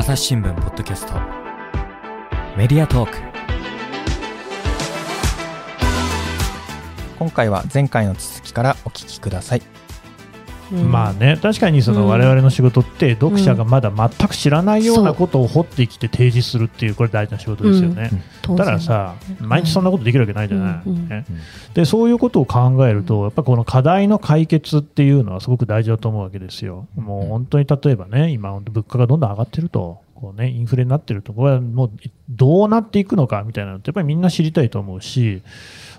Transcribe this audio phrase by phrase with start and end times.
[0.00, 1.12] 朝日新聞ポッドキャスト。
[2.56, 3.18] メディアトーク。
[7.18, 9.62] 今回は前回の続きからお聞きください。
[10.70, 18.10] まあね、確かにその我々の仕事って読者がまだ全く知らないようなことを掘ってきて提示するっていうこれ大事な仕事ですよね。
[18.56, 20.88] だからさ、毎日そんなことできるわけないじゃない。
[20.88, 21.24] ね、
[21.74, 26.86] でそういうことを考えると、やっぱこの課題の解決っていうのはすごく大事だと思うわけですよ。
[26.94, 29.98] もう本当に例えばね、今物価がどんどん上がってると。
[30.20, 31.90] こうね、インフレになってると、これはもう
[32.28, 35.42] どうなっていくのかみたいなのって、やっぱりみんな知りたいと思うし、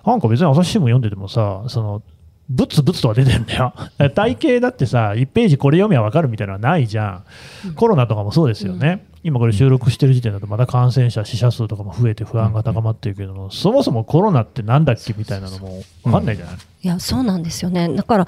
[0.06, 2.03] なんか別に朝日新聞読んでてもさ、その
[2.50, 3.73] ブツブツとは出てるんだよ。
[4.13, 7.23] 体系だってさ、1ページこれ読みは分かるみたいなのはないじゃ
[7.67, 7.73] ん。
[7.76, 9.05] コロナとかもそうですよね。
[9.23, 17.88] 今これ収録してる時点だとまだ感染者、死者数とかも増えて不安が高まってるけども、そもそもコロナってなんだっけみたいなのも分かんないじゃない、うん、いや、そうなんですよね。
[17.95, 18.27] だから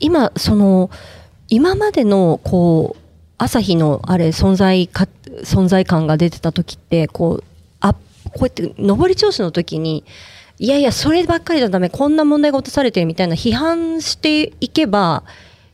[0.00, 0.90] 今、その、
[1.48, 3.00] 今までのこう、
[3.38, 5.08] 朝日のあれ存在か、
[5.44, 7.44] 存在感が出てた時って、こう、
[7.80, 8.00] あ、こ
[8.34, 10.04] うやって上り調子の時に、
[10.58, 15.24] いやいや、そればっかりじゃダメ、こんな問題が落とされてるみたいな批判していけば、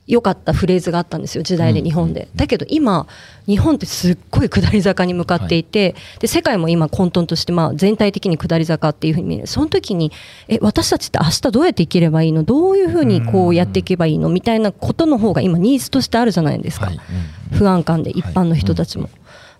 [0.06, 2.28] 良かったフレーズがあったんですよ、時代で日本で。
[2.34, 3.06] だけど今、
[3.47, 9.47] 日本ってすっごい下り坂に向かっていて、はい、で世界も今混沌として、まあ、全体的に下り坂っていうふうに見える。
[9.47, 10.11] その時に、
[10.48, 12.42] え、私たちって明日どうやって生きればいいの？
[12.42, 14.31] どういうふうにこうやっていけばいいの？
[14.31, 16.86] みたいなことの方が今ニーズとしてあるじゃないですか。
[16.86, 16.98] はい、
[17.53, 19.05] 不安感で一般の人たちも。
[19.05, 19.12] はい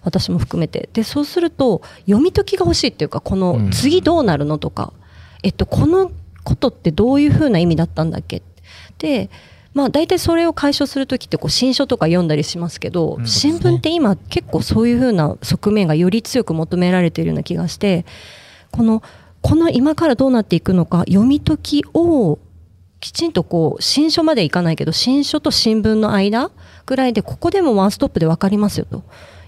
[0.03, 0.89] 私も含めて。
[0.95, 4.95] でそうすると読み解きが欲しいっていうかこの次どうなるのとか
[5.43, 6.11] えっと、この
[6.45, 8.43] ことってどういうふうな意味だったんだっけ？
[8.99, 9.31] で、
[9.73, 18.05] まあ、大体それを解消する時ってこう新書とか読んだりしますけど、新聞って今結構そういうふうな側面がより強く求められているような気がして
[18.71, 19.03] この
[19.43, 22.39] この今からどうなっていくのか読み解きを
[23.01, 26.51] きちんとこう新書までいかないけど新書と新聞の間
[26.85, 29.03] ぐらいでここでもワンストップで分かりますよと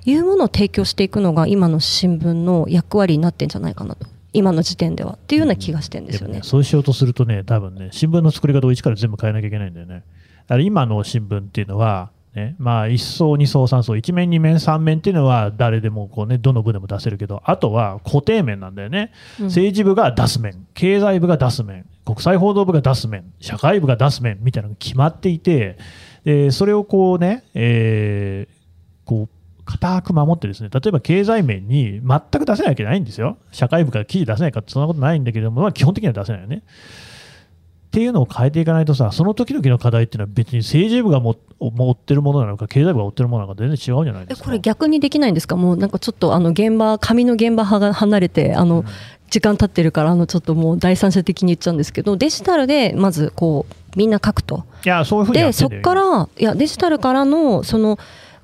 [0.06, 6.34] いうものを提供していくのが今の新聞の役割になってんじゃないかなと今の時点ではっていうような気がしてるんですよね。
[6.36, 9.94] ね、そうしようとするとね、多分ね、新聞の作り方を一から全部変えなきゃいけないんだよね。
[9.94, 25.76] だから今の新聞っていうのは、ね、まあ1層、2層、3層、1面、2面、3面っていうのは誰でもこう、ね、どの部でも出せるけど、あとは固定面なんだよね、うん、政治部が出す面、経済部が出す面、国際報道部が出す面、社会部が出す面みたいなのが決まっていて、
[26.24, 29.28] でそれをこうね、えー、こう
[29.72, 33.38] 固く守ってですね、例えば経済面に全く出せないわけないんですよ。
[33.50, 36.56] 社会部から記事出せないかってそんなことないんだけども、まあ、基本的には出せないよね。
[36.56, 44.46] っていうのを変えていかないとさ、その時々の課題っていうのは別に政治部がも持ってるものなのか、経済部が追ってるものなのか、全然違うんじゃないですか。
[44.46, 45.56] これ逆にできないんですか？
[45.56, 48.84] もうなんかちょっとあの現場、紙の現場が離れて、あの、
[49.28, 54.64] 時間経ってるから、あの、ちょっともう第三者的に言っちゃうんですけど、デジタルでまずこう、みんな書くと。
[54.86, 57.98] いや、そういうふうにで、そこから、いや、デジタルからの、その、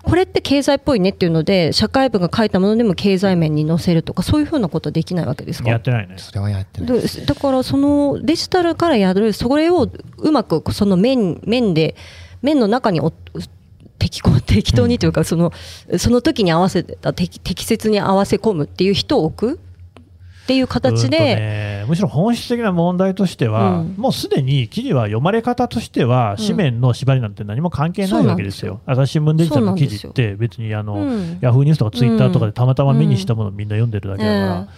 [0.08, 5.68] これって経済っぽいねっていうので社会部が書いたものでも経済面に載せるとかそういうふうなことはできないわけですか？
[5.68, 6.14] やってないね。
[6.16, 11.94] それはやってないだからそのデジタルからやるそれをうまくその面面で
[12.40, 13.00] 面の中に
[13.98, 15.52] 適適当にというか、その
[15.98, 19.60] その時に合わせた適適切に合わせ込むっていう人を置く
[20.48, 30.96] っていう形で、ね、むしろ本質的な問題としては、うん、もうすでに記事は紙面方としては、紙面の縛りなんて何も関係ないわけですよ、朝日新聞デジタルの記事って、別にあの、
[31.42, 34.68] ヤフーニュースとかツイッターとかでたまたま目にしたものをみんな読んでるだけだから。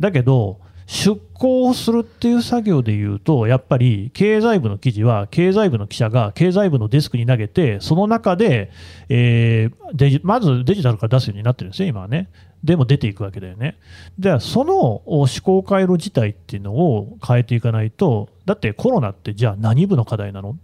[0.00, 8.72] だけど出向するっていう作業でいうと、やっぱり経済部の記事は、経済部の記者が経済部のデスクに投げて、その中で、
[9.08, 12.28] えー、デジまずデジタルから出すようになってるんですよ、今はね。
[12.62, 13.76] でも出ていくわけだよね。
[14.18, 20.56] じゃあ、その思考回路自体っていうのを変えていかないと、だってコロナってじゃあ何部の課題なの？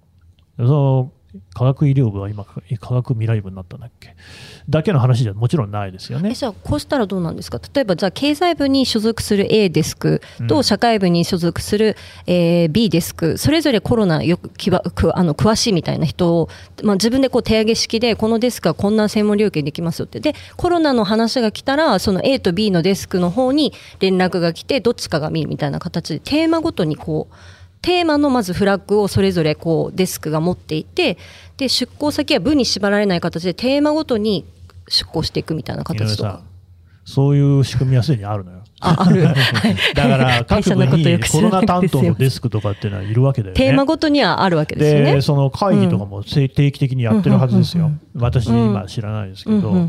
[0.57, 1.13] その
[1.55, 4.17] 科学医療部は今、科学未来部になったんだっけ？
[4.69, 6.33] だけの話じゃもちろんないですよね。
[6.33, 11.97] じゃあ、こうしたらどうなんですか、例えばじゃあ、経済部に所属する A デスクと社会部に所属する、
[12.27, 16.49] えー、B デスク、それぞれコロナよくくあの詳しいみたいな人を、
[16.83, 27.35] まあ、自分でこう手上げ式で、このデスクはこんな専門領域できますよって、で、コロナの話が来たら、その A と B のデスクの方に連絡が来て、どっちかが見るみたいな形で、テーマごとにこう、
[27.83, 31.19] テーマのまずフラッグをそれぞれこうデスクが持っていて
[31.57, 34.45] で出向先は部に縛られない形でテーマごとに
[34.89, 36.43] 出向していくみたいな形とか。
[37.05, 38.59] そういう仕組みはすでにあるのよ。
[38.81, 39.23] あ、ある。
[39.95, 43.57] だから 各部にコロナ担当のデスクとかっていうのはいるわけだよね。
[43.59, 45.15] テーマごとにはあるわけですよね。
[45.15, 47.93] で、その会議とかも定期的にやってるはずですよ。
[48.15, 49.89] 私今知らないですけど。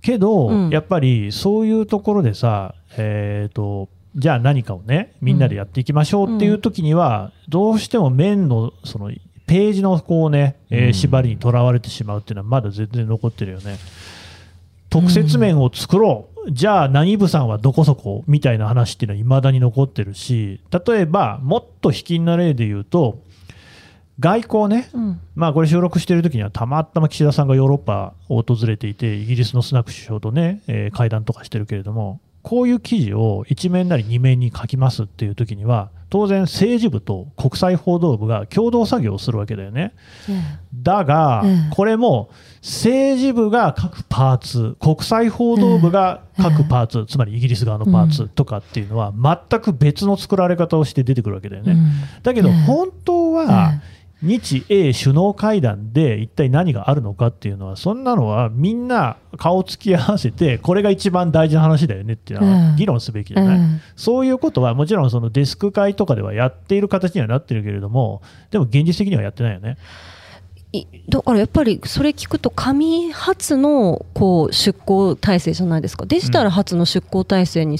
[0.00, 9.12] けど、やっぱりそういうところでさ、えっ、と、じゃあ何かをねみんなでやっていきましょうっていう時には、どうしても面のその
[9.46, 13.78] ページのこうね、えー、縛りにとらわれてしまうっていうのはまだ全然残ってるよね。
[14.90, 23.22] 特設面を作ろう、じゃあ何部さんはどこそこみたいな話っていうのはいまだに残ってるし、例えばもっと卑近な例で言うと、
[24.20, 25.20] 外交ね、うん。
[25.36, 39.92] まあ、これ収録している時にはたまたま岸田さんがヨーロッパを訪れていてイギリスのスナク首相とね、えー会談とかしてるけれどもこういう記事を一面なり二面に書きますっていう時には当然政治部と国際報道部が共同作業をするわけだよね。
[40.74, 41.70] だが、ええ。
[41.70, 42.30] これも
[42.62, 51.76] 政治部が各パーツ国際報道部が各パーツ、つまりイギリス側のパーツとかっていうのは全く別の作られ方をして出てくるわけだよね。
[52.22, 52.54] だけどええ。
[52.62, 53.74] 本当は
[54.20, 69.76] 日英首脳会談で一体何があるのかっていうのはそんなのはみんな顔つき合わせてこれが一番大事な話だよねっていうのええは議論すべきじゃない、ええそういうことはもちろんそのデスク会とかではやっている形にはなってるけれどもでも現実的にはやってないよね。
[70.72, 76.04] いだからやっぱりそれ聞くと紙発のこう出向体制じゃないですか。
[76.06, 77.78] デジタル発の出向体制に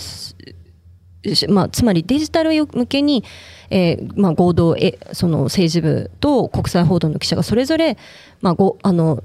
[1.49, 3.25] まあ、つまりデジタル向けに、
[3.71, 7.99] えーまあ、合同えその政治部と国際報道の記者がそれぞれ、
[8.41, 9.23] まあ、ごあの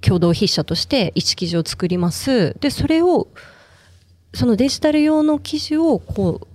[0.00, 2.56] 共同筆者として一記事を作ります。
[2.60, 3.28] でそれを
[4.34, 6.46] そのデジタル用の記事をこう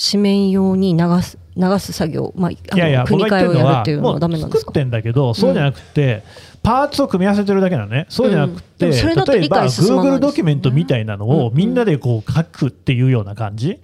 [0.00, 4.70] 紙面用に流す流す作業、まあ、あのいやいや、僕組み替えをが言ってるのはやるっていうのはもダメなんですか？
[4.70, 6.22] う作ってんだけど、そうじゃなくて、
[6.62, 8.92] パーツを組み合わせてるだけなのね、そうじゃなくうん。
[8.94, 11.56] それだと例えば理解進まない Google ドキュメントみたいなのをうん。
[11.56, 13.78] みんなでこう書くっていうような感じ、み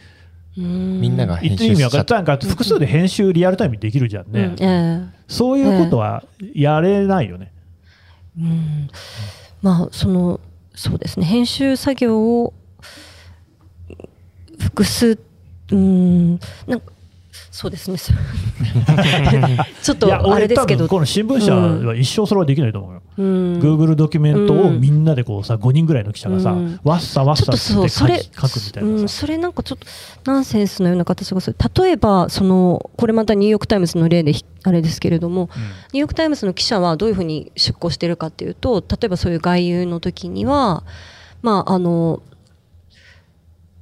[0.56, 1.16] みん。
[1.16, 2.14] なが言編集しちゃった。
[2.14, 6.24] なんか複数で編集リアルタイムにできるじゃんね、えそういうことは
[6.54, 7.52] やれないよね。
[8.38, 8.90] えうん。
[9.62, 10.40] まあその
[10.74, 11.26] そうですね。
[11.26, 12.54] 編集作業を
[14.58, 15.18] 複数
[15.72, 16.38] うん。
[16.66, 16.92] なんか
[17.50, 17.98] そうですね。
[19.82, 20.84] ちょっとあれですけど。
[20.84, 23.02] 分この新聞社は一生それはできないと思うよ。
[23.18, 23.58] うん。
[23.58, 29.20] Google ドキュメントをみんなでこうさ、5人ぐらいの記者がさうん、わっさわっさって書それくみたいうなんさ。
[29.20, 29.86] それなんかちょっと
[30.30, 31.56] ナンセンスのような形がする。
[31.74, 35.48] 例えばそのこれまたニューヨーク・タイムズの例でひあれですけれども、
[35.92, 40.84] ニューヨーク・タイムズの記者はどういうふうに出稿してるかっていうと例えばそういう外遊の時には
[41.42, 42.22] まああの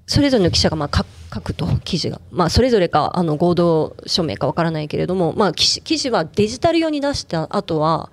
[0.07, 1.05] それぞれの記者がまあ書
[1.35, 8.11] 書くと記事が、まあ、それぞれかあの合同署名かわからないけれども、まあ、記事記事はデジタル用に出した後は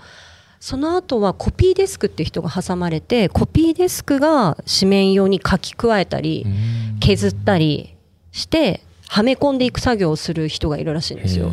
[0.60, 6.82] その後はコピーデスクっていう人が挟まれてコピーデスクが紙面用に書き加えたりうん。
[7.02, 7.96] 削ったり
[8.32, 11.52] してはめ込んでいく作業をする人がいるらしいんですよ。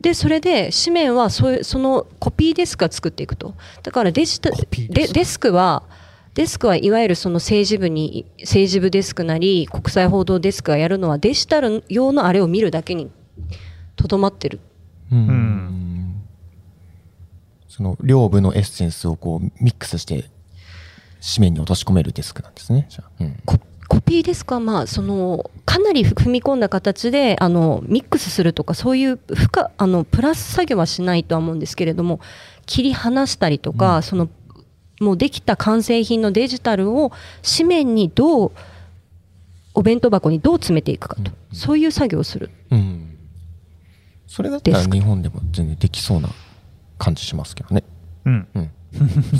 [0.00, 3.54] でそれで紙面はそういうそのコピーデスクが作っていくと。
[3.82, 5.84] だからデジタデデスクは
[6.34, 13.10] デスクはいわゆるその政治部に政治部デスクなり国際報道デスクがやるのはデジタル用のあれを見るだけに
[13.96, 14.60] とどまってる。
[15.12, 15.18] うん。
[15.18, 16.22] ん。
[17.68, 20.24] その両部のエッセンスをこうミックスして
[21.34, 22.86] 紙面に落とし込めるデスクなんですね。
[22.88, 23.10] じゃあ。
[23.20, 23.36] うん。
[23.46, 32.18] ココピーデスクはまあそのかなり踏み込んだ形であのミックスするとかそういう負荷あのプラス作業はしないとは思うんですけれども
[32.66, 34.28] 切り離したりとか、その
[35.00, 37.12] もうできた完成品のデジタルを
[37.42, 38.52] 紙面にどう
[39.74, 42.50] お弁当箱にどう詰めていくかと、そういう作業をする。
[42.70, 43.16] うん。
[44.26, 46.28] それだったら日本でも全然できそうな
[46.98, 47.82] 感じしますけどね。
[48.24, 48.48] うん。
[48.54, 48.70] うん。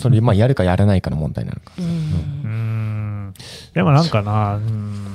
[0.01, 1.73] それ、まあ、やるかやらないかの問題なのか。
[1.79, 3.35] うーん。
[3.73, 5.07] でもなんかな、うーん、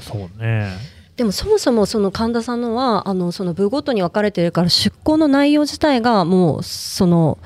[0.00, 0.70] そうね。
[1.16, 7.38] でもそもそもその神田さんのはあのその部ごとに分かれてるから出向の内容自体がもうその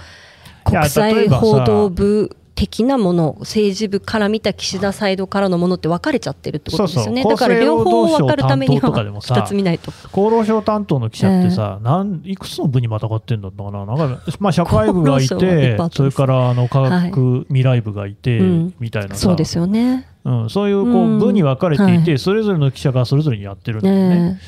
[0.67, 7.23] 国際報道部的なもの政治部から見た岸田サイドからのものって分かれちゃってるってことですよね。
[7.23, 9.93] だから両方分かるためには2つ見ないと。
[9.93, 18.75] 厚労省担当の記者ってさ、なんいくつの部にまたがってんだったかな、なんかまあ、社会部がいてそれからあの科学未来部がいて、うん。
[18.81, 19.21] みたいなさ。
[19.21, 20.09] そうですよね。
[20.25, 21.19] うん、そういうこううん。
[21.19, 22.19] 部に分かれていて、はい。
[22.19, 24.09] それぞれの記者がそれぞれにやってるんだよね。
[24.33, 24.41] ね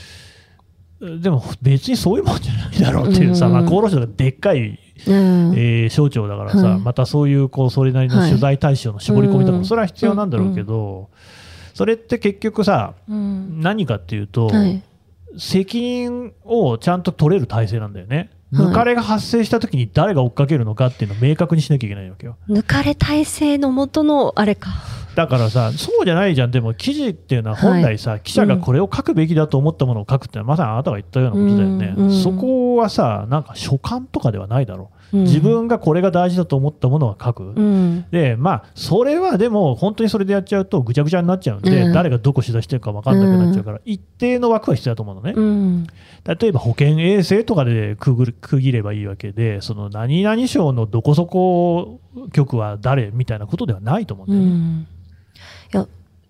[1.01, 3.53] でも別にそういうもんじゃないだろうっていうさ、うん。
[3.53, 6.81] まあ、厚労省がでっかい、えー省庁だからさ、はい。
[6.81, 9.65] またそういうこうそれなりの取材対象の絞り込みとかも、うん。
[9.65, 11.11] それは必要なんだろうけど、
[11.75, 13.61] それって結局さ、うん。
[13.61, 14.83] 何かっていうと、はい。
[15.37, 18.31] 責任をちゃんと取れる体制なんだよね。
[18.53, 18.67] はい。
[18.67, 22.37] 抜かれが発生したときに誰が追っかけるのかっていうのを明確にしなきゃいけないわけよ。
[22.49, 24.71] 抜かれ体制のもとのあれか
[25.19, 32.23] だからさ、そうじゃないじゃん、でも記事っていうのは本来さ、記者がこれを書くべきだと思ったものを書くってのは、まさにあなたが言ったようなことだよね、うんうん。
[32.23, 35.17] そこはさ、なんか所感とかではないだろう。
[35.17, 35.25] うん。
[35.25, 38.07] 自分がこれが大事だと思ったものは書く、うん。
[38.13, 41.93] でまあ、それはでも、本当にそれでやっちゃうと、ぐちゃぐちゃになっちゃうんで、うん。
[41.93, 45.87] 誰がどこ取材してるか分かんなくなっちゃうから、一定の枠は必要だと思うのね、うん。
[46.25, 51.99] 例えば保健衛生とかで区ぐる区切ればいいわけで、その何々省のどこそこ
[52.33, 54.99] 局は誰みたいなことではないと思うんうだよね。
[55.73, 55.87] いや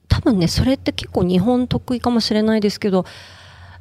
[0.08, 3.04] 多分ねそれって結構日本特異かもしれないですけど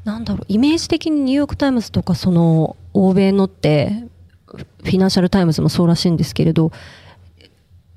[0.03, 3.91] なんだろうイメージ的にニューヨーク・タイムズとかその欧米のって
[4.47, 6.71] フィナンシャル・タイムズもそうらしいんですけれど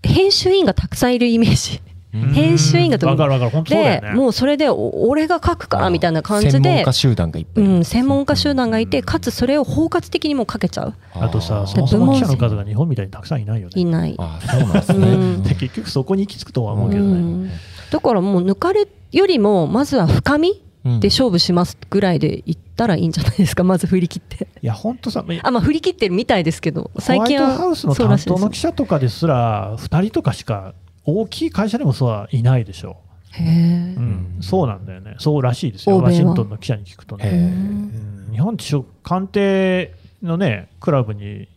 [0.02, 1.80] 編集員がたくさんいるイメージ。
[2.12, 4.08] 編集員が分かる分かる、本当そうだよね。
[4.08, 7.72] でもうそれでお俺が書くからみたいな感じ専門で家集団がいっぱいいる。
[7.72, 10.94] うん、専門家集団がいてかつそれを包括的にもうかけちゃう。
[11.14, 11.66] あとさ、ー。
[11.66, 13.80] そもそも記者の数が日本みたいにたくさんいないよね。
[13.80, 14.14] いない。
[14.18, 15.42] あーそうなんですうね、ん。
[15.44, 17.10] で結局そこに行き着くとは思うけどね。
[17.10, 17.50] うん。
[17.90, 21.00] だからもう抜かれよりもまずは深みうん。
[21.00, 24.48] で勝負しますぐらいで言ったらいいんじゃないですか、 まず振り切って。
[24.62, 32.96] いや、本当さ、あ、まあ振り切ってるみたいですけど、最近はホワイトハウスのそうらしいです担当の記者とかですら、2人とかしか、大きい会社でもそうはいないでしょ
[33.32, 34.00] へう、えう。
[34.00, 38.30] ん、そうなんだよね、そうらしいですよ、ワシントンの記者に聞くとへね。
[38.32, 41.48] 日本ってしょ官邸のね、クラブに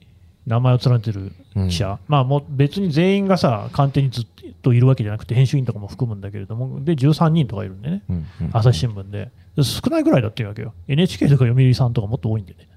[0.47, 1.31] 名前を連ねてる
[1.69, 4.25] 記者、まあもう別に全員がさ、官邸にずっ
[4.61, 8.03] といるわけじゃなくて、編集員とかも含むんだけれども、で、13人とかいるんでね。
[8.09, 8.49] うんうん。
[8.53, 9.31] 朝日新聞で。
[9.55, 10.73] で少ないぐらいだっていうわけよ。
[10.87, 12.67] NHK とか読売さんとかもっと多いんでね、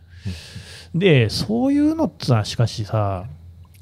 [0.94, 3.26] でそういうのってさしかしさ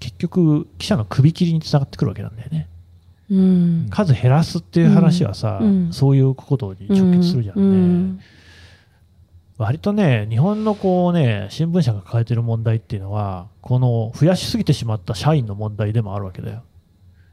[0.00, 2.69] 結局記者の首切りにつながってくるわけなんだよね
[3.31, 3.87] うん。
[3.90, 8.21] 数減らすっていう話はさ、うんそういうことに直結するじゃんね、うん
[9.57, 16.64] 割とね日本のこうね新聞社が抱えてる問題っていうのはこの増やしすぎてしまった社員の問題でもあるわけだよ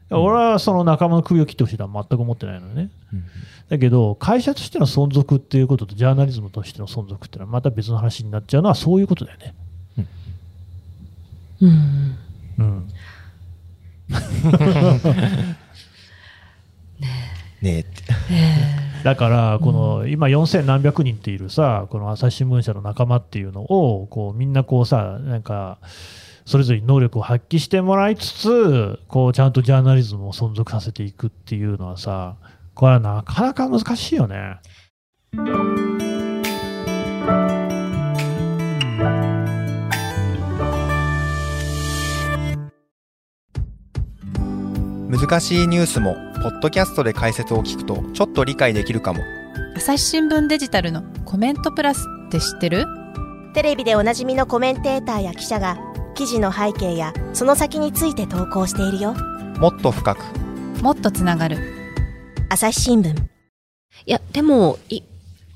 [0.08, 3.24] 俺はその仲間の首を切ってほしいとは全く思ってないのね、うん
[3.72, 9.54] だけど、会社としての存続っていうことと、ジャーナリズムとしての存続っていうのは、また別の話になっちゃうのは、そういうことだよね。
[11.62, 12.18] うん。
[12.58, 12.88] うん。
[17.62, 18.02] ねえって。
[19.04, 25.78] だから、この、今4000何百人っているさ、この朝日新聞社の仲間っていうのを、こう、みんなこうさ、なんか、
[26.44, 32.36] それぞれに能力を発揮してもらいつつ、こう、ちゃんとジャーナリズムを存続させていくっていうのはさ、
[32.74, 34.56] これはなかなか難しいよね。
[45.08, 49.22] 難しいニュースもポッドキャストで解説を聞くとちょっと理解できるかも。
[49.76, 52.84] 朝日新聞デジタルのコメントプラスって知ってる？
[53.54, 55.78] テレビでおなじみのコメンテーターや記者が
[56.16, 59.14] 記事の背景やその先について投稿しているよ。
[59.58, 60.18] もっと深く。
[60.82, 61.58] もっとつながる。
[62.48, 63.16] 朝日新聞。
[63.16, 65.02] いや、でも、い、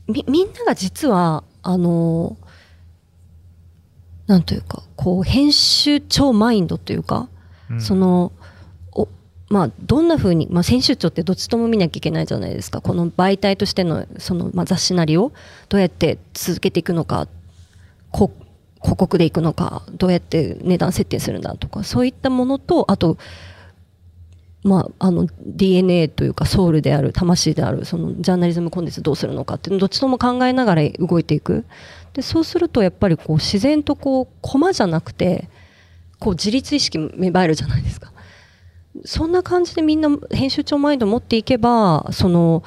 [0.06, 2.36] み、みんなが実は、あの、
[4.28, 7.28] なんというか、こう、編集長マインドというか、
[7.70, 7.80] うん。
[7.80, 8.32] その、お、
[9.48, 12.80] まあ、どんな風に、まあ、編集長ってどっちとも見なきゃいけないじゃないですか。
[12.80, 15.32] この媒体としての、その、まあ、雑誌なりを
[15.68, 17.28] どうやって続けていくのか、
[18.10, 18.32] こ
[18.80, 23.18] 広告でいくのか、どうやって値段設定するんだとか、そういったものと、あと、
[24.66, 31.64] まあ、あの DNA というかソウルである魂であるそのジャーナリズムコンテンツどうするのかってどっちとも考えながら動いていく
[32.14, 35.48] でそうするとやっぱりこう自然とこう駒じゃなくて
[36.18, 38.10] こう自立意識芽生えるじゃないですか
[39.04, 42.62] そんな感じでみんな編集長マインド持っていけばその、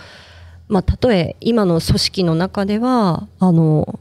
[0.67, 3.99] まあ、たとえ今の組織の中ではあの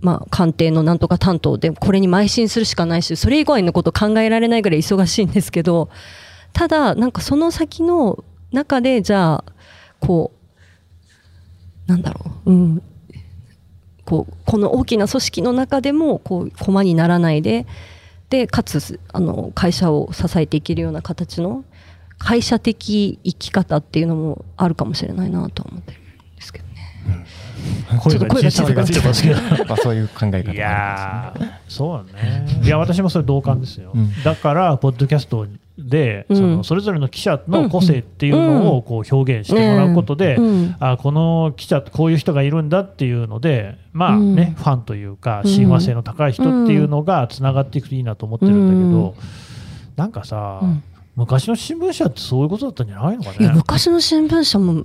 [0.00, 5.90] まあ、官邸のなんとか担当でこれに邁進するしかないしそれ以外のこと考えられないぐらい忙しいんですけど
[6.52, 9.44] ただなんかその先の中でじゃあ
[10.00, 10.32] こ
[11.86, 12.82] うなんだろう、うん、
[14.04, 17.66] こうこの大きな組織の中でもこう駒にならないで
[18.36, 21.64] でかつあの会社を支えていけるような形の
[22.18, 27.26] 会社的生き方っていうのもあるかもしれないなとは思ってるんですけどね。
[28.00, 29.40] 声が小さくなってますけど。
[29.66, 32.46] まあそういう考え方ねいやーそうね。
[32.62, 33.92] いや、私もそれ同感ですよ。
[33.94, 35.46] うんだから、ポッドキャスト
[35.78, 36.36] で、うん。
[36.36, 40.76] そのそれぞれの記者の個性っていうのをこう表現してもらうことで、うん。
[40.80, 44.34] あこの記者、こういう人がいるんだっていうので、まあうん。
[44.34, 45.50] ね、ファンというか、うん。
[45.50, 49.14] 親和性の高い人っていうのがつながっていくといいなと思ってるんだけど、うん。
[49.96, 50.82] なんかさ、うん。
[51.14, 53.50] 昔の新聞社ってそういうことだったんじゃないのかね？
[53.54, 54.84] 昔の新聞社も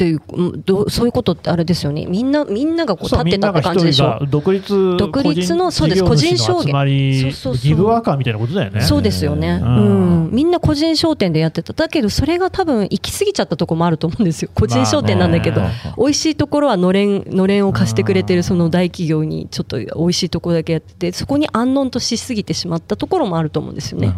[0.00, 2.06] っていううんどうそういうことってあれですよね。
[2.06, 4.18] みんなみんながこう立ってたって感じでしょ？
[4.30, 6.04] 独立独立のそうです。
[6.04, 7.62] 個人証券集まりそうそうそう。
[7.62, 8.80] ギブワーカーみたいなことだよね。
[8.80, 10.28] そうですよね、ううん。
[10.28, 11.74] んみんな個人商店でやってた。
[11.74, 14.50] だけどそれが多分行き過ぎちゃったところもあると思うんですよ。
[14.54, 15.74] 個人商店なんだけど、まあね。
[15.98, 24.14] 美味しいところはのれんのれんを貸してくれてるその大企業にちょっと美味しいところだけやっててそこに安穏としすぎてしまったところもあると思うんですよね。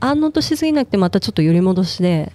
[0.00, 2.32] 安穏としすぎなくてまたちょっと寄り戻しで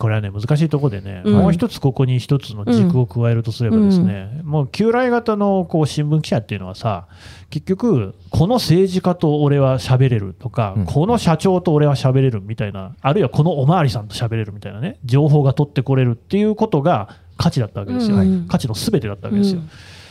[0.00, 1.34] これはね難しいところでね、うん。
[1.34, 7.06] もう一つここに一つの軸を加えるとすればですね、もう旧来型のこう新聞記者っていうのはさ
[7.50, 10.84] 結局この政治家と俺は喋れるとか、うん。
[10.86, 18.48] この社長と俺は喋れるみたいなあるいはこのおまわりさんと喋れるみたいなね情報が取ってこれるっていうことが価値だったわけですよ、うん。
[18.48, 19.60] 価値の全てだったわけですよ。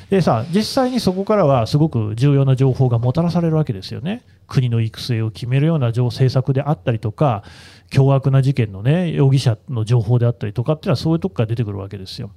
[0.09, 4.23] でさ実際にそこからはすごく重要な情報がもたらされるわけですよね。
[4.47, 7.43] 国の育成を決めるような政策であったりとか、
[7.91, 12.31] 凶悪な事件の、ね、容疑者の情報であったりとかっていうのはそういうとこから出てくるわけですよ。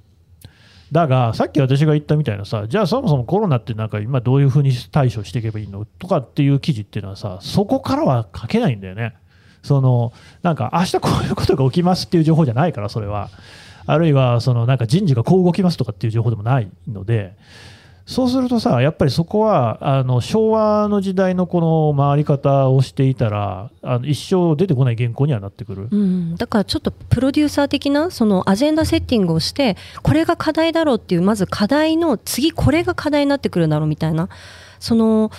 [0.91, 9.15] だが、さっき私が言ったみたいなさ、じゃあそもそもコロナってなんか今どういうふうに対処していけばいいのとかっていう記事っていうのはさ、そこからは書けないんだよね。
[9.63, 10.13] その
[10.43, 13.31] なんか明日こういうことが起きますっていう情報じゃないから、それは。
[13.85, 17.35] あるいはそのなんか人事がこう動きますとかっていう情報でもないので、
[18.05, 25.87] そうするとさ、やっぱりそこはあの昭和の時代のこの回り方をしていたら、あの一生出てこない原稿にはなってくる。
[25.89, 34.27] うん、だからちょっとプロデューサー的なそのアジェンダセッティングをしてこれが課題だろうっていうまず課題の次これが課題になってくるだろうみたいな
[34.79, 35.31] その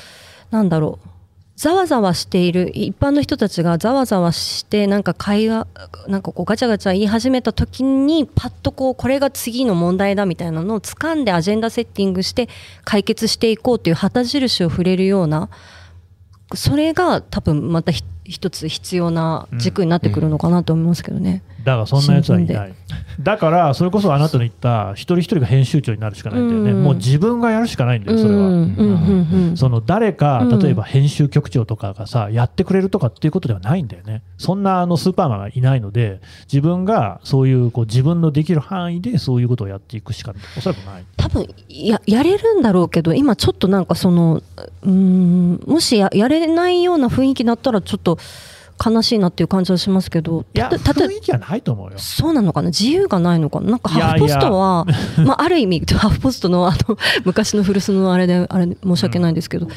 [0.50, 1.08] なんだろう
[1.56, 2.70] ざわざわしている。
[2.74, 5.66] 一般の人たちがざわざわしてなんか会話
[6.08, 12.48] なんかこうガチャガチャ言い始めた時にパッとこうこれが次の問題だみたいなのを掴んでアジェンダセッティングして
[12.84, 15.48] 解決していこうという旗印を触れるような
[16.54, 17.92] それが多分また
[18.24, 21.42] 一つ必要な軸になってくるのかなと思いますけどね。
[21.64, 22.74] だからそんなやつはいない。
[23.20, 26.70] だから、それこそあなたの言った一人一人が編集長になるしかないんだよね。
[26.72, 28.40] うんもう自分がやるしかないんだよ、それは。
[28.40, 34.22] うんうんうんうんその誰かうん例えば編集局長とかがさ、やってくれるとかっていうことではないんだよね。
[34.36, 36.20] そんなあのスーパーマンがいないので、
[36.52, 41.04] 自分がそういうこう自分のできる範囲でそういうことをやっていくしかおそらくない。
[41.16, 44.42] 多分ややれるんだろうけど今ちょっとなんかその
[44.82, 48.13] うーんもしややれないような雰囲気だったらちょっと
[48.84, 51.98] 悲しいなっていう感じはしますけどいや、雰囲気はないと思うよ。
[51.98, 52.68] そうなのかな？
[52.68, 53.70] 自由がないのかな？
[53.70, 54.84] なんかハーフポストは
[55.24, 59.68] まあ、ある意味ハーフポストのあの昔の古巣のあれであれ申し訳ないんですけど、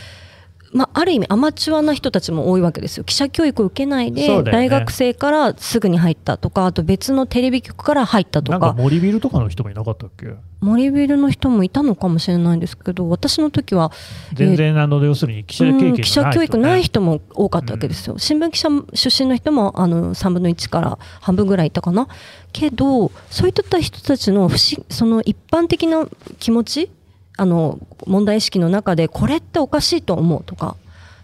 [0.73, 3.03] まあ、ある意味アマチュアな人たちも多いわけですよ。
[3.03, 10.35] 記者教育を受けないで、大学生からすぐに入ったとかあと別のテレビ局から入ったとなんかか森ビルとかの人もいなかったっけ？
[10.59, 13.91] 森ビルの人もいたのかもしれないんですけど私の時は
[14.33, 22.07] 全然あの要するに記者経験ね、うん記者教育ない人も多かったわけですよ、新聞記者出身の人もあの3分の1から半分ぐらいいたかな。
[22.51, 26.07] けどそういった人たちの不思その一般的な
[26.39, 26.89] 気持ち
[27.37, 30.75] あの問題意識の中でこれっておかしいと思うとか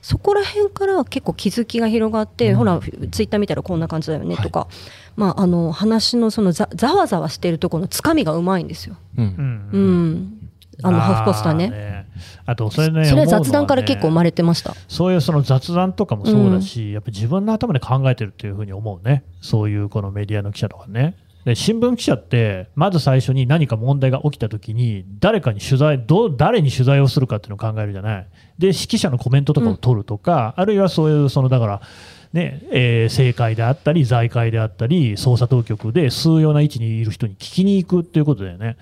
[0.01, 2.79] そこら辺から結構気づきが広がって、ほら
[3.11, 4.67] ツイッター見たらこんな感じだよねとか、
[5.15, 8.97] まあ、あの話のそのざざわざわしているところのつかみがうまいんですよ。
[9.17, 9.25] うん。
[9.25, 9.69] うん。
[9.71, 10.49] うん。
[10.81, 11.69] あのハーフポスターね。
[11.69, 12.05] ね。
[12.45, 13.25] あとそれねね。
[13.27, 14.75] 雑談から結構生まれてました。
[14.89, 21.15] そういうその雑談とかもそうだし、やっぱ自分の頭で考えてるっていうふうに思うね、そういうこのメディアの記者とかね。
[21.45, 28.27] で新聞記者って、まず最初に何か問題が起きた時に、誰かに取材ど、誰に取材をするかっていうのを考えるじゃない。
[28.57, 31.81] で、指揮者のコメントとかを取るとか、あるいはそういう、そのだから、
[32.31, 38.77] ねえー政界であったり、財界であったり、捜査当局で、数要な位置にいる人に聞きに行くっていうことだよね。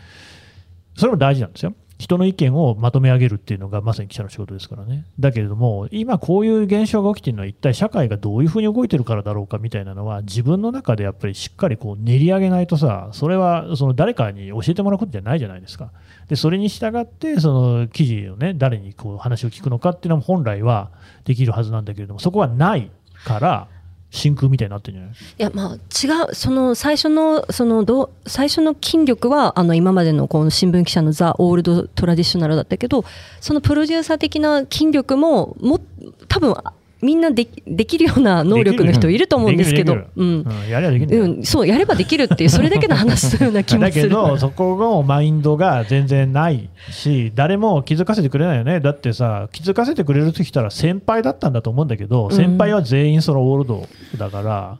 [0.95, 1.73] それも大事なんですよ。
[2.01, 5.05] 人の意見をまとめ上げるっていうのがまさに記者の仕事ですからね。
[5.19, 15.91] だけれども、今こういう現象が起きているのは一体社会がどういうふうに動いてるからだろうかみたいなのは自分の中でやっぱりしっかりこう練り上げないとさ、それはその誰かに教えてもらうことじゃないじゃないですか。
[16.27, 20.89] で、それに従ってその記事をね、誰にこう話を聞くのかっていうのも本来は
[21.25, 22.89] できるはずなんだけれども、そこはない
[23.25, 23.67] から、
[24.11, 25.11] 真空みたいになってんじゃない？
[25.11, 33.05] いやまあ違うその最初のそのど最初の筋力はあの今までのこの新聞記者のザ・オールド・トラディショナルだったけど
[33.39, 35.79] そのプロデューサー的な筋力もも
[36.27, 36.53] 多分
[37.01, 39.97] みんなできできるような能力の人いると思うんですけど。
[40.15, 40.45] うん。
[40.47, 44.03] うん、やりゃできるうん、そうやればできるっていうそれだけの話のような気もだする。
[44.03, 53.87] けど、そこのマインドが全然ないし、誰も気づかせてくれないよね、だってさ、気づかせてくれるときたら先輩だったんだと思うんだけど、ん先輩は全員そのオールド
[54.17, 54.77] だから、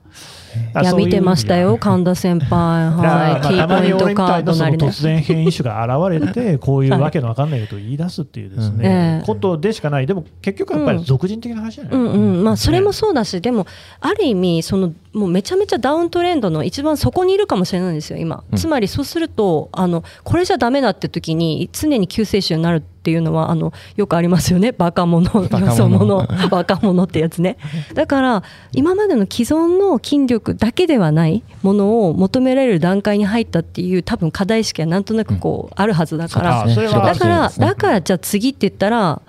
[0.82, 2.90] いや見てましたよ神田先輩。
[2.92, 12.44] はい、まあ T たまポイントカードなり突然変異種が現れて、 こういうわけのわかんないことを言い出すっていうですえねえ、ことでしかない、でも結局やっぱり俗人的な話じゃない、うんうんうん。
[12.44, 13.66] まあ、それもそうだし、でも
[14.00, 18.58] ある意味そのもうめちゃめちゃダウントレンドの一番そこにいるかもしれないんですよ今、うん。
[18.58, 24.72] つまりそうするとあのこれじゃダメだって時に常に救世主になるっていうのはあのよくありますよね。
[24.72, 26.28] バカ者よそ者。
[26.50, 27.58] 若者ってやつね。
[27.94, 28.44] だから
[28.74, 39.22] 今までの既存の筋力だけではないものを求められる段階に入ったっていう多分課題意識はなんとなくこうあるはずだから、あそれはだから、だからじゃあ次って言ったら、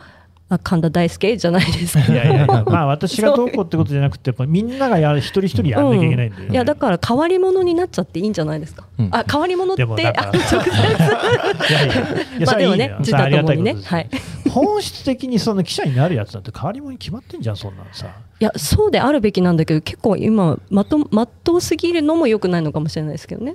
[0.54, 2.12] あ神田大輔じゃないですか。
[2.12, 8.84] いやいやいや、 まあ私がどうこうってことじゃなくて、やっぱみんながやる一人一人やんなきゃいけないんで、いやだから変わり者になっちゃっていいんじゃないですか。
[8.98, 10.06] うんあ変わり者って直接？
[11.70, 11.96] いやいやい
[12.40, 14.08] やまあでもね自他ともにねはい
[14.50, 18.06] 本質的にその記者になるやつなんて変わり者に決まってんじゃん、そんなのさ。
[18.40, 23.54] いやそうであるべきなんだけど結構今まとまっとうすぎるのも良くないのかもしれないですけどね。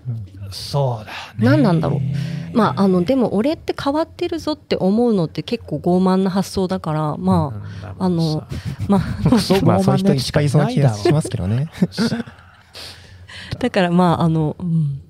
[0.50, 1.12] そうだね。
[1.40, 2.02] 何なんだろう。
[2.58, 8.48] まああのでも俺って変わってるぞって思うのって結構傲慢な発想だからまああの
[8.88, 11.12] まあ クソまあそういう人いっぱいいそうな気がしす。
[11.12, 11.70] ますけどね。
[13.60, 15.02] だからまああの、うん、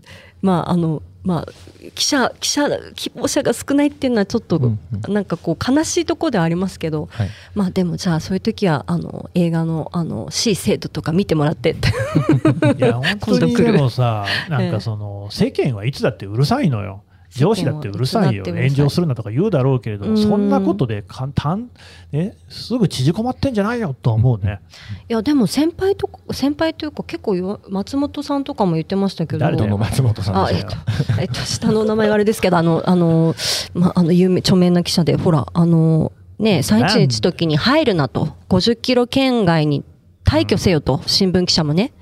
[0.41, 1.45] まああのまあ
[1.93, 7.29] 記者記者希望者が少ないっていうのはちょっと、うんなんかこう悲しいところではありますけど、はい。
[7.53, 11.89] まあでもじゃあそういう時はあの映画のあの C 制度とか見てもらってって
[12.77, 17.03] いや、本当にでもさ、なんかその、世間はいつだってうるさいのよ。
[17.37, 20.17] 上司だってうるさいよ、炎上するなとか言うだろうけれども、うん。
[20.17, 21.69] そんなことで簡単、
[22.11, 24.59] ね、すぐ縮こまってんじゃないよと思うね。
[25.07, 29.39] いやでも先輩と先輩というか結構よ松本さんとかも言ってましたけど。
[29.39, 30.75] 誰の松本さんあえっと。
[31.19, 33.35] えっと下の名前があれですけどあのあの
[33.73, 38.29] まああの有名著名な記者でほらあのね311時に入るなと。
[38.49, 39.83] 50キロ圏外に
[40.25, 41.93] 退去せよと新聞記者もね。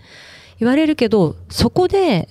[0.59, 2.29] 言われるけどそこで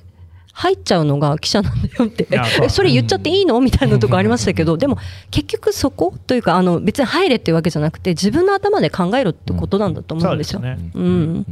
[0.56, 2.28] 入っちゃうのが記者なんだよって。
[2.70, 3.60] それ言っちゃっていいの？
[3.60, 4.76] みたいなとこありましたけど。
[4.76, 4.98] でも
[5.32, 6.14] 結局そこ？
[6.28, 10.60] というかあの別に入れっていうわけじゃなくて自分の頭で考えろってことなんだと思そううんですよ。
[10.60, 10.90] ですね。
[10.94, 11.46] うん、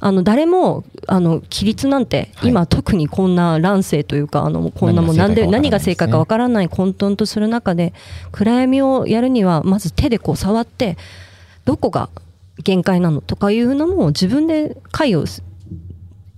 [0.00, 2.50] あの誰もあの規律なんて、はい。
[2.50, 7.92] 今特にこんな乱世というかあのこんなもんなんで何が正解かわからない混沌とする中で
[8.32, 10.96] 暗闇をやるにはまず手でこう触って
[11.66, 12.08] どこが
[12.64, 13.20] 限界なの？
[13.20, 15.26] とかいうのも自分で解を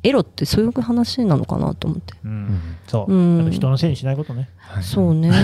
[0.02, 2.14] 得ろってそういう話なのかなと思って。
[2.24, 2.60] うん。
[2.86, 3.50] そう、うん。
[3.50, 4.48] 人のせいにしないことね。
[4.80, 5.30] そうね。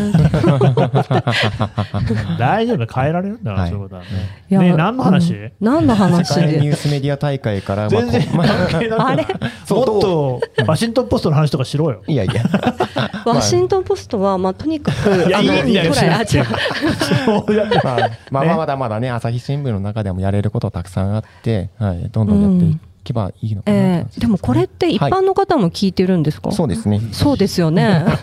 [2.38, 3.70] 大丈夫、変えられるんだから、はい。
[3.70, 4.08] そういうことはね。
[4.50, 5.52] いやね何の話、うん。
[5.60, 6.34] 何の話？
[6.34, 6.70] 世界ニュで。
[6.70, 9.02] ースメディア大会から、まあ全然こまあ関係なく。
[9.02, 9.26] あれ？
[9.64, 9.86] そう。
[9.86, 12.04] もっとワシントン・ポストの話とかしろよ。
[12.06, 12.44] いやいや。
[13.26, 16.44] ワシントンポストはまあとにかくいや、あのいいんだよ、あしなくて
[17.24, 17.80] そうやって。
[17.82, 17.98] まあ、
[18.30, 24.20] まあねまだまだね、朝日新聞の中でもやれることたくさんあって、はい、どんどんやっていけばいいのかなええ。
[24.20, 27.00] でもこれって一般の方も聞いてるんですか、そうですね。
[27.12, 28.04] そうですよね。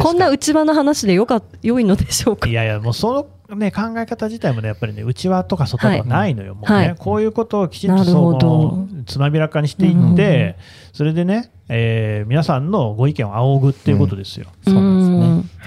[0.00, 2.48] こんな内輪の話でよか良いのでしょうか？
[2.48, 6.94] いやいや、もうその、ね、考え方自体もね、やっぱりね、内輪とか外輪はないのよ、もうね、はい。
[6.98, 8.48] こういうことをきちんとそなるほど。
[8.48, 10.56] のつまびらかにしていって、
[10.92, 14.46] それでね、えー皆さんのご意見を仰ぐっていうことですよ。
[14.64, 15.17] そうなんですね。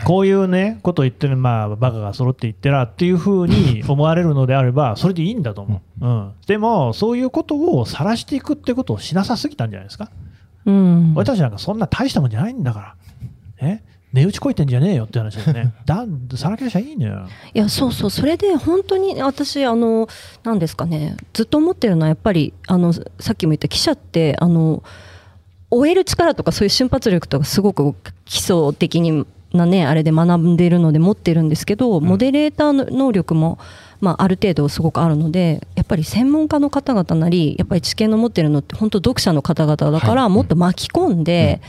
[0.05, 6.05] こういうね、ことを言ってる、まあ、バカが揃って言ってらっていうふうに思われるのであれば、それでいいんだと思う。
[6.05, 6.33] うん。
[6.47, 10.09] でも、そういうことを晒していくってことをしなさすぎたんじゃないですか。
[10.65, 11.13] うん。
[11.15, 12.95] 俺たちなんかそんな大したもんじゃないんだか
[13.59, 13.67] ら。
[13.67, 13.83] ね？
[14.13, 15.73] 値打ちこいてんじゃねえよって話ですね。
[15.85, 17.27] だ、さらけ出しゃいいのよ。
[17.53, 20.09] いやそうそうそれで本当に私あの
[20.43, 24.83] なんですかねずっと思ってるのはやっぱりあのさっきも言った記者ってあの
[25.69, 33.59] 終える力とかそういう瞬発力とかすごく基礎的になねあれで学んでいるので持ってるんですけど、モデレーターの能力も
[34.01, 40.31] まあ、ある程度すごくあるのでやっぱり専門家の方々なりやっぱり知見の持ってるのって本当読者の方々だから、はい。
[40.31, 41.61] もっと巻き込んで、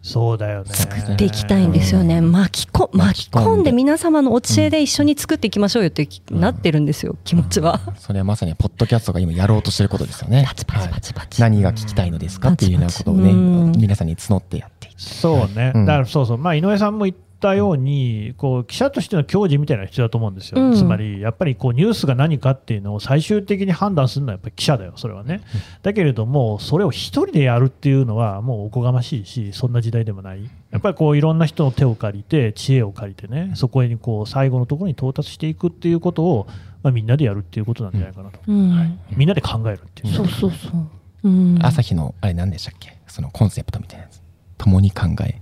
[0.00, 0.70] そうだよね。
[1.16, 7.80] でいきたいんですよね、巻きこ巻き込んで皆様のお知恵で一緒に作っていきましょうよってきなってるんですよ、気持ちは。
[7.96, 10.44] それはまさにポッドキャストが今やろうとしてることですよね。
[10.46, 12.50] パチパチパチパチはい何が聞きたいのですか？
[12.50, 15.00] っていうようなことをね、うん皆さんに募ってやっていく。
[15.02, 15.72] そうね。
[15.74, 16.38] うんだからそうそう。
[16.38, 20.60] まあ、井上さんも言ったように、こう、記者としての矜持みたいなのが必要だと思うんですよ。
[20.60, 25.40] うんつまり、やっぱりこう、ニュースが何かっていうのを最終的に判断するのはやっぱり記者だよ、それはね。
[25.82, 30.50] だけれども、それを一人でやるっていうのはもうおこがましいし、そんな時代でもない。
[30.70, 36.46] やっぱりこう、いろんな人の手を借りて、知恵を借りてね、そこへにこう、最後のところに到達していくっていうことを、
[36.82, 38.38] まあ、みんなでやるっていうことなんじゃないかなと。
[38.46, 40.14] うんみんなで考えるっていう。
[40.14, 40.72] そうそうそう。
[41.24, 42.96] うん、朝日の、あれ何でしたっけ？
[43.08, 44.22] そのコンセプトみたいなやつ。
[44.56, 45.40] 共に考え、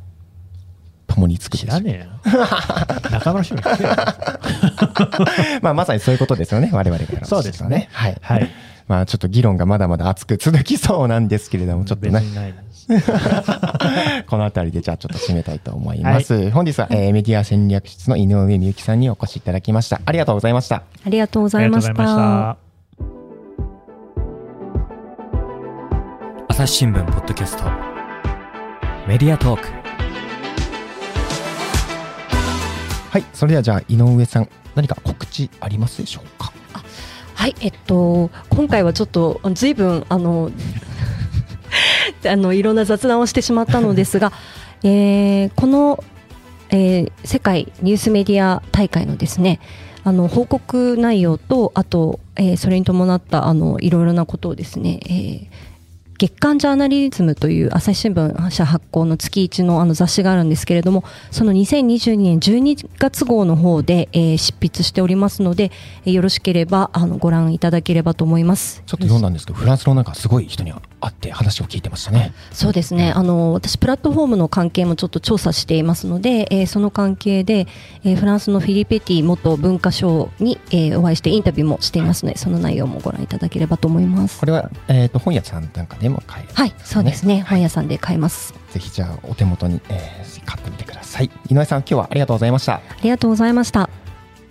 [1.07, 2.33] 共に作る知らねえよ。
[3.11, 6.71] 中村俊也聞けよまあまさにそういうことですよね。
[6.73, 7.89] 我々がやろうとしてるのはね。
[7.93, 8.17] はい。
[8.21, 8.49] はい。
[8.89, 12.87] まあちょっと議論がまだまだ熱く続きそうなんですけれども、ちょっとね、別にないです。
[14.29, 16.51] この辺りでじゃあちょっと締めたいと思います。
[16.51, 20.01] 本日は、えーメディア戦略室の井上美幸さんにお越しいただきました。
[20.05, 20.83] ありがとうございました。
[21.05, 21.81] ありがとうございま。
[21.81, 22.57] した。
[26.49, 27.65] 朝日新聞ポッドキャスト
[29.07, 29.86] メディアトーク
[33.17, 33.25] はい。
[33.33, 36.53] それではじゃあ井上さん、何か告知ありますでしょうか？
[37.35, 40.51] はい、えっと、今回はちょっと、あのずいぶん、あの、
[42.29, 44.33] あの、いろんな雑談をしてしまったのですが、
[44.85, 46.05] えーこの、
[46.69, 49.61] えー世界ニュースメディア大会のですね、
[50.05, 55.47] あの、報告内容と、あと、えーそれに伴った、あの、いろいろなことをですね、えー
[56.19, 65.71] 月刊ジャーナリズムという朝日新聞社発行の月一のあの雑誌があるんですけれども、その2022年12月号の方で、えー執筆しておりますので、
[66.07, 68.83] えーよろしければあのご覧いただければと思います。
[68.87, 70.73] ちょっと読んだんですけど、フランスのなんかすごい人に
[71.07, 72.33] 会って話を聞いてましたね。
[72.53, 73.13] そうですね。
[73.13, 77.67] あの、私、プラットフォームの関係もちょっと調査していますので、えーその関係で、
[78.05, 84.47] えーフランスのフィリペティ元文化省に、えーお会いしてインタビューもしていますので、その内容もご覧いただければと思いますこ。
[84.47, 87.45] れは、えっ、と、本屋さんなんかでも買える、はい、そうですね。
[87.49, 88.55] 本屋さんで買えます。
[88.73, 91.31] ぜひじゃあお手元に、えー買ってみてください。
[91.51, 92.75] 井上さん、今日はありがとうございました。
[92.75, 93.91] ありがとうございました。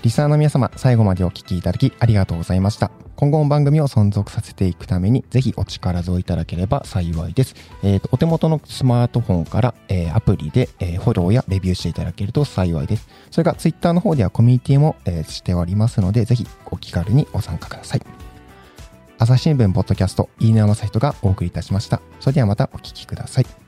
[0.03, 3.04] リスナーの皆様、最後までお聞きいただきありがとうございました。
[3.15, 7.55] 今後も番組を存続させていくために、ぜひお力添えいただければ幸いです。
[7.83, 13.07] えーと、お手元のスマートフォンから、えーアプリで、えーフォローやレビューしていただけると幸いです。
[13.31, 18.01] それからツイッターの方ではコミュニティも、えーしておりますので、ぜひお気軽にご参加ください。
[19.17, 22.01] 朝日新聞ポッドキャスト、飯野正人がお送りいたしました。
[22.19, 23.64] それではまたお聞きください。